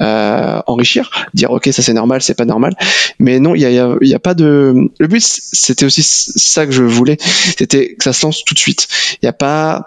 [0.00, 2.74] euh, enrichir, dire ok, ça c'est normal, c'est pas normal.
[3.20, 4.90] Mais non, il y a, y, y a, pas de.
[4.98, 8.58] Le but, c'était aussi ça que je voulais, c'était que ça se lance tout de
[8.58, 8.88] suite.
[9.22, 9.86] Il n'y a pas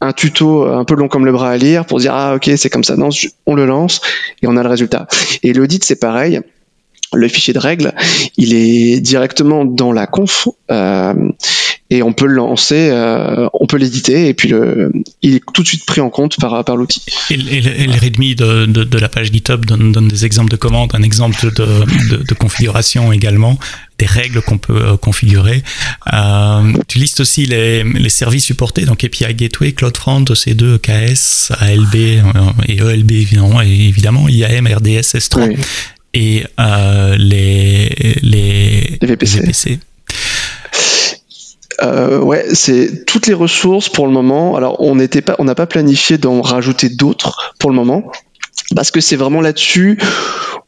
[0.00, 2.70] un tuto un peu long comme le bras à lire pour dire ah ok c'est
[2.70, 3.08] comme ça non
[3.46, 4.00] on le lance
[4.42, 5.06] et on a le résultat.
[5.42, 6.40] Et l'audit c'est pareil.
[7.14, 7.94] Le fichier de règles,
[8.36, 11.14] il est directement dans la conf euh,
[11.90, 15.62] et on peut le lancer, euh, on peut l'éditer et puis le, il est tout
[15.62, 17.02] de suite pris en compte par, par l'outil.
[17.30, 20.56] Et, et, le readme de, de, de, la page GitHub donne, donne, des exemples de
[20.56, 23.58] commandes, un exemple de, de configuration également
[23.98, 25.62] des règles qu'on peut euh, configurer.
[26.12, 31.94] Euh, tu listes aussi les, les, services supportés, donc API Gateway, CloudFront, EC2, EKS, ALB
[31.96, 35.56] et ELB évidemment, et évidemment IAM, RDS, S3
[36.14, 37.88] et euh, les,
[38.22, 39.78] les, VPC.
[41.82, 44.56] Euh, ouais, c'est toutes les ressources pour le moment.
[44.56, 48.10] Alors, on n'était pas, on n'a pas planifié d'en rajouter d'autres pour le moment,
[48.74, 49.98] parce que c'est vraiment là-dessus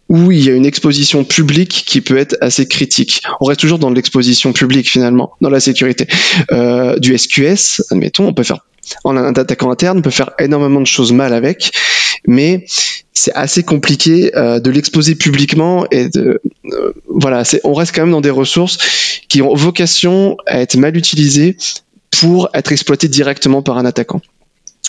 [0.08, 3.22] où il y a une exposition publique qui peut être assez critique.
[3.40, 6.06] On reste toujours dans l'exposition publique finalement, dans la sécurité.
[6.50, 8.66] Euh, du SQS, admettons, on peut faire
[9.04, 11.72] en un attaquant interne, peut faire énormément de choses mal avec,
[12.26, 12.66] mais
[13.12, 16.38] c'est assez compliqué euh, de l'exposer publiquement et euh,
[17.08, 18.78] voilà, on reste quand même dans des ressources
[19.28, 21.56] qui ont vocation à être mal utilisées
[22.10, 24.20] pour être exploitées directement par un attaquant.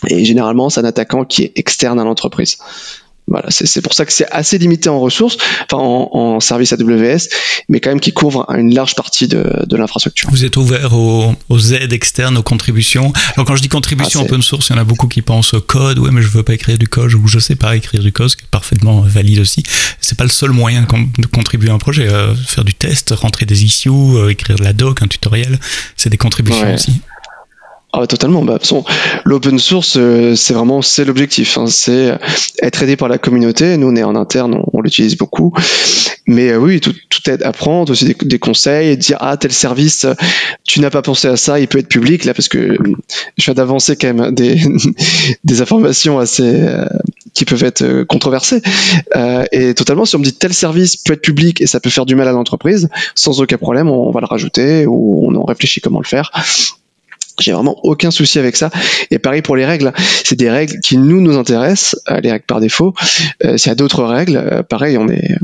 [0.08, 2.58] Et généralement, c'est un attaquant qui est externe à l'entreprise.
[3.28, 7.30] Voilà, c'est pour ça que c'est assez limité en ressources, enfin en, en, service AWS,
[7.70, 10.30] mais quand même qui couvre une large partie de, de l'infrastructure.
[10.30, 13.14] Vous êtes ouvert aux, aux, aides externes, aux contributions.
[13.36, 15.56] Alors quand je dis contribution ah, open source, il y en a beaucoup qui pensent
[15.66, 18.12] code, ouais mais je veux pas écrire du code ou je sais pas écrire du
[18.12, 19.64] code, ce qui est parfaitement valide aussi.
[20.02, 22.10] C'est pas le seul moyen de contribuer à un projet.
[22.10, 25.60] Euh, faire du test, rentrer des issues, euh, écrire de la doc, un tutoriel,
[25.96, 27.02] c'est des contributions aussi.
[27.94, 28.42] Ah totalement.
[28.44, 28.58] Bah,
[29.26, 31.58] l'open source, euh, c'est vraiment c'est l'objectif.
[31.58, 31.66] Hein.
[31.68, 32.18] c'est
[32.62, 33.76] être aidé par la communauté.
[33.76, 35.54] Nous, on est en interne, on, l'utilise beaucoup.
[36.26, 39.52] Mais euh, oui, tout, tout aide à prendre, aussi des, des, conseils, dire ah tel
[39.52, 40.06] service,
[40.64, 42.78] tu n'as pas pensé à ça, il peut être public là parce que
[43.38, 44.62] je viens d'avancer quand même des,
[45.44, 46.86] des informations assez euh,
[47.34, 48.62] qui peuvent être controversées.
[49.52, 52.06] et totalement, si on me dit tel service peut être public et ça peut faire
[52.06, 55.82] du mal à l'entreprise, sans aucun problème, on va le rajouter ou on en réfléchit
[55.82, 56.32] comment le faire.
[57.42, 58.70] J'ai vraiment aucun souci avec ça.
[59.10, 59.92] Et pareil pour les règles.
[60.24, 62.94] C'est des règles qui nous nous intéressent, euh, les règles par défaut.
[63.44, 65.36] Euh, S'il y a d'autres règles, euh, pareil, on est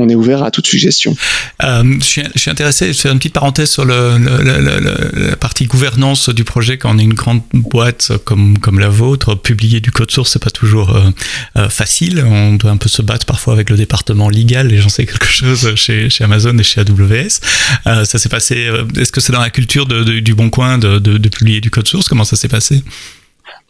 [0.00, 1.14] on est ouvert à toute suggestion.
[1.62, 5.36] Euh, je, suis, je, suis, intéressé, je fais une petite parenthèse sur le, le, la
[5.36, 6.78] partie gouvernance du projet.
[6.78, 10.42] Quand on est une grande boîte comme, comme la vôtre, publier du code source, c'est
[10.42, 11.10] pas toujours euh,
[11.56, 12.24] euh, facile.
[12.26, 15.26] On doit un peu se battre parfois avec le département légal, et j'en sais quelque
[15.40, 17.40] chose chez, chez Amazon et chez AWS.
[17.86, 20.78] Euh, ça s'est passé, est-ce que c'est dans la culture de, de, du Bon Coin
[20.78, 22.08] de, de, publier du code source?
[22.08, 22.82] Comment ça s'est passé?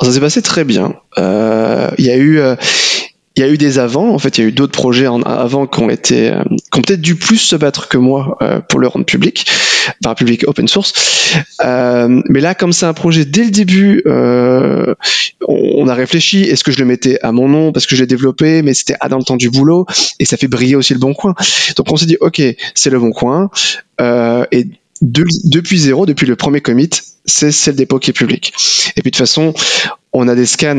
[0.00, 0.94] Ça s'est passé très bien.
[1.18, 4.48] Il y a eu il y a eu des avant, en fait, il y a
[4.48, 7.54] eu d'autres projets en avant qui ont été, euh, qui ont peut-être dû plus se
[7.54, 9.46] battre que moi euh, pour le rendre public,
[10.02, 11.36] par public open source.
[11.64, 14.94] Euh, mais là, comme c'est un projet dès le début, euh,
[15.46, 16.42] on, a réfléchi.
[16.42, 18.96] Est-ce que je le mettais à mon nom parce que je l'ai développé, mais c'était
[19.00, 19.86] à dans le temps du boulot
[20.18, 21.34] et ça fait briller aussi le bon coin.
[21.76, 22.42] Donc on s'est dit, ok,
[22.74, 23.48] c'est le bon coin.
[24.00, 24.66] et
[25.02, 26.90] de, depuis zéro, depuis le premier commit,
[27.24, 28.52] c'est le dépôt qui est public.
[28.96, 29.54] Et puis de toute façon,
[30.12, 30.78] on a des scans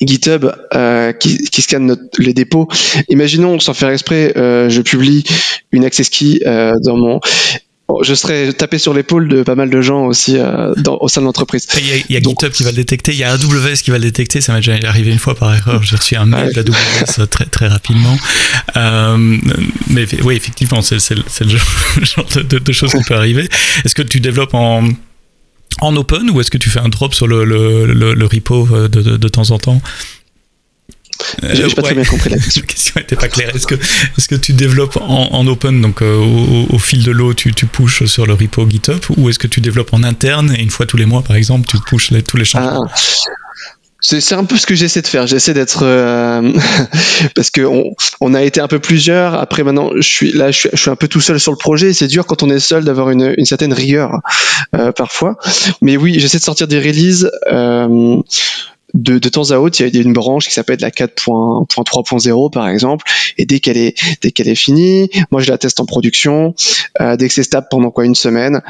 [0.00, 2.68] GitHub euh, qui, qui, scanne les dépôts.
[3.08, 5.24] Imaginons, sans faire exprès, euh, je publie
[5.72, 7.20] une access key euh, dans mon
[8.02, 11.20] je serais tapé sur l'épaule de pas mal de gens aussi euh, dans, au sein
[11.20, 11.66] de l'entreprise.
[11.78, 13.82] Il y a, il y a GitHub qui va le détecter, il y a AWS
[13.82, 16.26] qui va le détecter, ça m'est déjà arrivé une fois par erreur, j'ai reçu un
[16.26, 16.62] mail ouais.
[16.62, 18.16] d'AWS très, très rapidement.
[18.76, 19.36] Euh,
[19.88, 23.48] mais oui, effectivement, c'est le genre de, de, de choses qui peut arriver.
[23.84, 24.84] Est-ce que tu développes en
[25.80, 28.68] en open ou est-ce que tu fais un drop sur le, le, le, le repo
[28.72, 29.80] euh, de, de, de, temps en temps?
[31.44, 31.82] Euh, J'ai pas ouais.
[31.82, 32.62] très bien compris la question.
[32.62, 33.54] la question n'était pas claire.
[33.54, 37.10] Est-ce que, est que tu développes en, en open, donc euh, au, au, fil de
[37.10, 40.54] l'eau, tu, tu pushes sur le repo GitHub, ou est-ce que tu développes en interne
[40.56, 42.86] et une fois tous les mois, par exemple, tu pushes les, tous les changements?
[42.88, 42.94] Ah.
[44.00, 45.26] C'est un peu ce que j'essaie de faire.
[45.26, 46.52] J'essaie d'être euh,
[47.34, 49.34] parce que on, on, a été un peu plusieurs.
[49.34, 51.58] Après maintenant, je suis là, je suis, je suis un peu tout seul sur le
[51.58, 51.92] projet.
[51.92, 54.20] C'est dur quand on est seul d'avoir une, une, certaine rigueur
[54.74, 55.36] euh, parfois.
[55.82, 57.30] Mais oui, j'essaie de sortir des releases.
[57.52, 58.16] Euh,
[58.94, 62.68] de, de temps à autre, il y a une branche qui s'appelle la 4.3.0 par
[62.68, 63.06] exemple,
[63.38, 66.54] et dès qu'elle est dès qu'elle est finie, moi je la teste en production.
[67.00, 68.62] Euh, dès que c'est stable pendant quoi une semaine,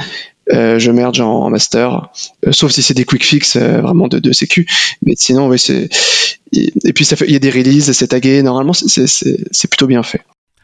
[0.52, 2.08] je merge en, master,
[2.46, 4.66] euh, sauf si c'est des quick fix euh, vraiment de, de sécu.
[5.02, 5.88] Mais sinon, oui, c'est
[6.52, 8.42] et puis ça fait, il y a des releases, c'est tagué.
[8.42, 10.22] Normalement, c'est plutôt bien fait.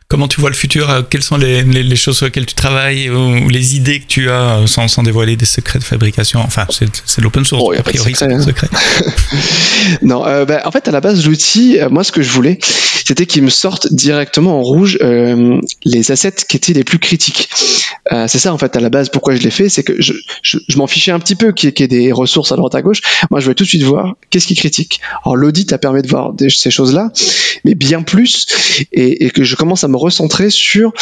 [0.09, 0.89] Comment tu vois le futur?
[0.89, 4.31] Euh, Quelles sont les, les, choses sur lesquelles tu travailles ou les idées que tu
[4.31, 6.39] as euh, sans, sans dévoiler des secrets de fabrication?
[6.41, 7.65] Enfin, c'est l'open source.
[7.67, 8.69] Oh, a, priori, c'est pas secret.
[10.03, 12.59] non, euh, bah, en fait, à la base, l'outil, moi, ce que je voulais,
[13.07, 17.49] c'était qu'il me sorte directement en rouge euh, les assets qui étaient les plus critiques.
[18.11, 20.13] Euh, c'est ça, en fait, à la base, pourquoi je l'ai fait, c'est que je,
[20.43, 22.83] je, je m'en fichais un petit peu qu'il y, ait des ressources à droite à
[22.83, 23.01] gauche.
[23.31, 25.01] Moi, je voulais tout de suite voir qu'est-ce qui critique.
[25.25, 27.13] Alors, l'audit a permis de voir des, ces choses-là,
[27.65, 28.49] mais bien plus,
[28.91, 30.93] et, et que je commence à me recentrer sur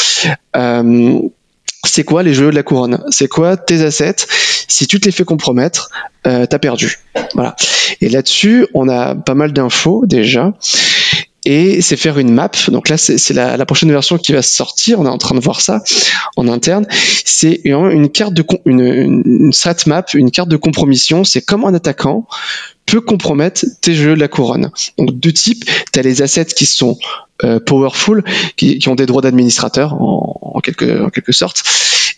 [0.56, 1.20] euh,
[1.86, 3.02] c'est quoi les jeux de la couronne?
[3.10, 4.26] C'est quoi tes assets?
[4.68, 5.90] Si tu te les fais compromettre,
[6.26, 6.98] euh, t'as perdu.
[7.34, 7.54] Voilà.
[8.00, 10.54] Et là-dessus, on a pas mal d'infos déjà.
[11.46, 12.50] Et c'est faire une map.
[12.68, 15.00] Donc là, c'est la, prochaine version qui va sortir.
[15.00, 15.82] On est en train de voir ça
[16.36, 16.86] en interne.
[17.24, 21.24] C'est une carte de une, une, une strat map, une carte de compromission.
[21.24, 22.26] C'est comme un attaquant
[22.86, 24.70] peut compromettre tes jeux de la couronne.
[24.98, 26.98] Donc deux types, tu as les assets qui sont
[27.42, 28.22] euh, powerful,
[28.56, 31.62] qui, ont des droits d'administrateur en, quelque, sorte,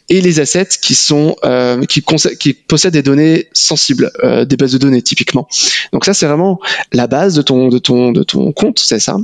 [0.08, 2.04] et les assets qui sont euh, qui,
[2.38, 5.48] qui, possèdent des données sensibles, euh, des bases de données typiquement.
[5.92, 6.60] Donc ça c'est vraiment
[6.92, 9.16] la base de ton de ton de ton compte, c'est ça?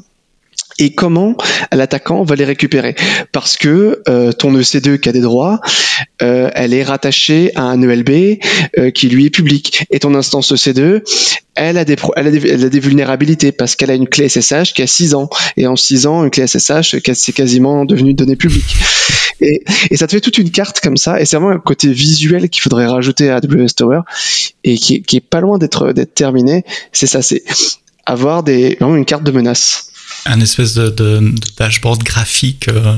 [0.79, 1.37] Et comment
[1.73, 2.95] l'attaquant va les récupérer?
[3.33, 5.61] Parce que euh, ton EC2 qui a des droits,
[6.23, 8.39] euh, elle est rattachée à un ELB
[8.79, 9.87] euh, qui lui est public.
[9.91, 11.03] Et ton instance EC2,
[11.55, 14.29] elle a des, elle a des, elle a des vulnérabilités parce qu'elle a une clé
[14.29, 15.29] SSH qui a 6 ans.
[15.57, 18.77] Et en 6 ans, une clé SSH, c'est quasiment devenu une donnée publique.
[19.41, 21.21] Et, et, ça te fait toute une carte comme ça.
[21.21, 24.01] Et c'est vraiment un côté visuel qu'il faudrait rajouter à AWS Tower
[24.63, 26.65] et qui, qui est pas loin d'être terminé.
[26.93, 27.43] C'est ça, c'est
[28.07, 29.92] avoir des, vraiment une carte de menace
[30.27, 32.69] un espèce de, de, de dashboard graphique.
[32.69, 32.97] Euh,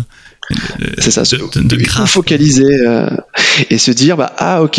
[0.98, 3.08] c'est ça, de, de, de focaliser euh,
[3.70, 4.78] et se dire bah ah ok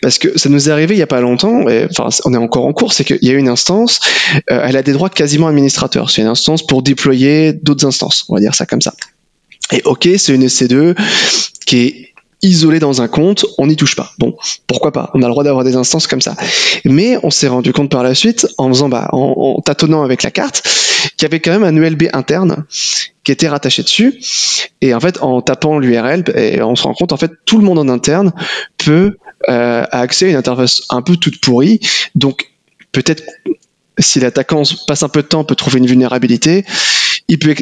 [0.00, 2.64] parce que ça nous est arrivé il y a pas longtemps enfin on est encore
[2.64, 4.00] en cours c'est qu'il y a une instance
[4.50, 8.34] euh, elle a des droits quasiment administrateurs c'est une instance pour déployer d'autres instances on
[8.36, 8.94] va dire ça comme ça
[9.70, 10.96] et ok c'est une EC2
[11.66, 12.11] qui est
[12.42, 14.12] isolé dans un compte, on n'y touche pas.
[14.18, 15.10] Bon, pourquoi pas?
[15.14, 16.36] On a le droit d'avoir des instances comme ça.
[16.84, 20.30] Mais on s'est rendu compte par la suite, en faisant, bah, en, tâtonnant avec la
[20.30, 20.62] carte,
[21.16, 22.64] qu'il y avait quand même un ULB interne
[23.24, 24.20] qui était rattaché dessus.
[24.80, 26.24] Et en fait, en tapant l'URL,
[26.62, 28.32] on se rend compte, en fait, tout le monde en interne
[28.76, 29.16] peut
[29.48, 31.78] euh, accéder à une interface un peu toute pourrie.
[32.16, 32.50] Donc,
[32.90, 33.22] peut-être
[33.98, 36.64] si l'attaquant passe un peu de temps, peut trouver une vulnérabilité
[37.28, 37.54] il peut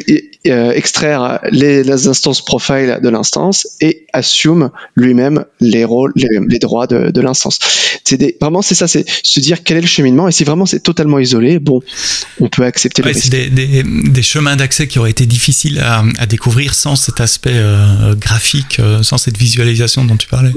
[0.47, 6.59] euh, extraire les, les, instances profile de l'instance et assume lui-même les rôles, les, les
[6.59, 7.59] droits de, de l'instance.
[8.03, 10.65] C'est des, vraiment c'est ça, c'est se dire quel est le cheminement et si vraiment
[10.65, 11.81] c'est totalement isolé, bon,
[12.39, 15.79] on peut accepter ouais, le C'est des, des, des, chemins d'accès qui auraient été difficiles
[15.79, 20.51] à, à découvrir sans cet aspect euh, graphique, euh, sans cette visualisation dont tu parlais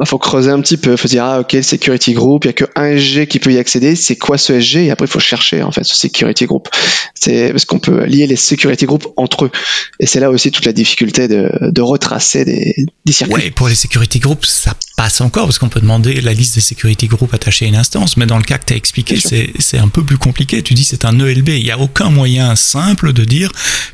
[0.00, 2.48] il faut creuser un petit peu, il faut dire ah ok le security group, il
[2.48, 5.06] y a que un SG qui peut y accéder, c'est quoi ce SG et après
[5.06, 6.68] il faut chercher en fait ce security group.
[7.14, 9.50] C'est parce qu'on peut lier les security groups entre eux
[9.98, 13.34] et c'est là aussi toute la difficulté de, de retracer des, des circuits.
[13.34, 16.60] Ouais, pour les security groups ça passe encore parce qu'on peut demander la liste des
[16.60, 19.18] security groups attachés à une instance, mais dans le cas que tu as expliqué
[19.58, 20.62] c'est un peu plus compliqué.
[20.62, 23.50] Tu dis c'est un ELB, il n'y a aucun moyen simple de dire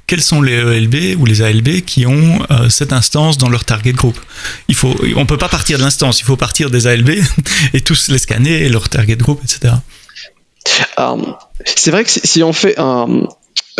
[0.07, 3.93] quels sont les ELB ou les ALB qui ont euh, cette instance dans leur target
[3.93, 4.19] group.
[4.69, 7.11] Il faut, on peut pas partir de l'instance, il faut partir des ALB
[7.75, 9.75] et tous les scanner et leur target group, etc.
[10.99, 13.27] Um, c'est vrai que si on fait un,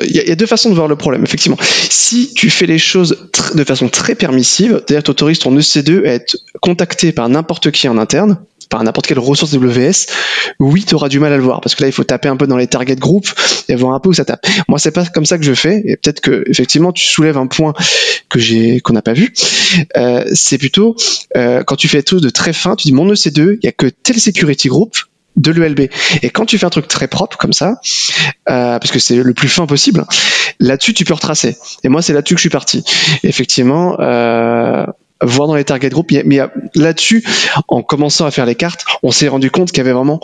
[0.03, 1.57] il y, a deux façons de voir le problème, effectivement.
[1.61, 6.13] Si tu fais les choses de façon très permissive, c'est-à-dire tu autorises ton EC2 à
[6.13, 10.07] être contacté par n'importe qui en interne, par n'importe quelle ressource WS,
[10.59, 12.37] oui, tu auras du mal à le voir parce que là, il faut taper un
[12.37, 13.35] peu dans les target groups
[13.69, 14.47] et voir un peu où ça tape.
[14.69, 17.47] Moi, c'est pas comme ça que je fais et peut-être que effectivement, tu soulèves un
[17.47, 17.75] point
[18.29, 19.33] que j'ai qu'on n'a pas vu.
[19.97, 20.97] Euh, c'est plutôt
[21.37, 23.73] euh, quand tu fais tout de très fin, tu dis mon EC2, il y a
[23.73, 24.97] que tel security group
[25.37, 25.91] de l'ELB.
[26.23, 27.81] Et quand tu fais un truc très propre comme ça,
[28.49, 30.05] euh, parce que c'est le plus fin possible,
[30.61, 31.57] là-dessus tu peux retracer.
[31.85, 32.85] Et moi c'est là-dessus que je suis parti.
[33.23, 34.87] Effectivement, euh,
[35.23, 36.41] voir dans les target groups, mais
[36.75, 37.25] là-dessus,
[37.69, 40.21] en commençant à faire les cartes, on s'est rendu compte qu'il y avait vraiment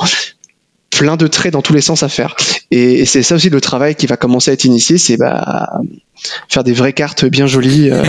[0.93, 2.37] plein de traits dans tous les sens à faire.
[2.71, 5.81] Et, c'est ça aussi le travail qui va commencer à être initié, c'est bah,
[6.49, 7.91] faire des vraies cartes bien jolies.
[7.91, 8.05] Euh.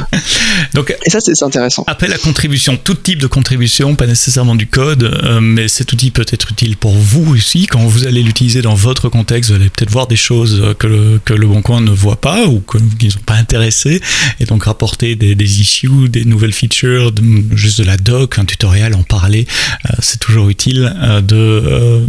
[0.74, 1.84] Donc, et ça, c'est intéressant.
[1.86, 6.10] Après la contribution, tout type de contribution, pas nécessairement du code, euh, mais cet outil
[6.10, 7.66] peut être utile pour vous aussi.
[7.66, 11.20] Quand vous allez l'utiliser dans votre contexte, vous allez peut-être voir des choses que le,
[11.24, 14.00] que le Bon Coin ne voit pas ou qu'ils ne sont pas intéressés.
[14.38, 17.12] Et donc rapporter des, des issues, des nouvelles features,
[17.52, 19.46] juste de la doc, un tutoriel, en parler,
[19.86, 20.94] euh, c'est toujours utile
[21.26, 22.06] de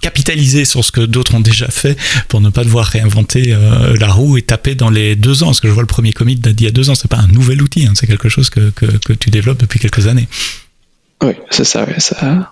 [0.00, 1.96] capitaliser sur ce que d'autres ont déjà fait
[2.28, 5.46] pour ne pas devoir réinventer euh, la roue et taper dans les deux ans.
[5.46, 7.28] Parce que je vois le premier commit d'il y a deux ans, c'est pas un
[7.28, 10.28] nouvel outil, hein, c'est quelque chose que, que, que, tu développes depuis quelques années.
[11.22, 12.50] Oui, c'est ça, ça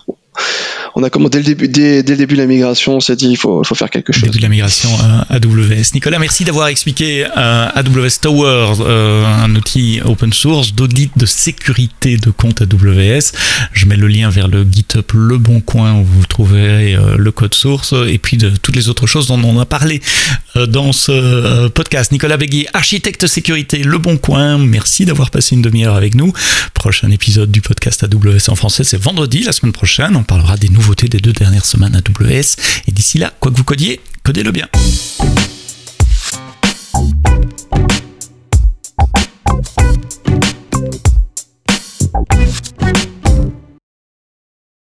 [0.95, 3.27] on a commencé dès le début, dès, le début de la migration, on s'est dit
[3.27, 4.23] il faut, faut faire quelque chose.
[4.23, 5.93] Début de la migration euh, AWS.
[5.95, 12.17] Nicolas, merci d'avoir expliqué euh, AWS Tower, euh, un outil open source d'audit de sécurité
[12.17, 13.31] de compte AWS.
[13.71, 17.55] Je mets le lien vers le GitHub Le Bon Coin où vous trouverez le code
[17.55, 20.01] source et puis de toutes les autres choses dont on a parlé
[20.55, 22.11] dans ce podcast.
[22.11, 24.57] Nicolas Begui, architecte sécurité Le Bon Coin.
[24.57, 26.33] Merci d'avoir passé une demi-heure avec nous.
[26.73, 30.15] Prochain épisode du podcast AWS en français, c'est vendredi, la semaine prochaine.
[30.15, 32.57] On parlera des nouveaux nouveautés des deux dernières semaines à WS.
[32.87, 34.67] Et d'ici là, quoi que vous codiez, codez-le bien.